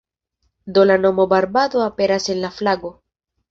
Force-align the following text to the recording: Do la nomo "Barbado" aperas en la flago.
Do 0.77 0.85
la 0.91 0.95
nomo 1.03 1.27
"Barbado" 1.35 1.85
aperas 1.91 2.27
en 2.37 2.43
la 2.47 2.53
flago. 2.59 2.93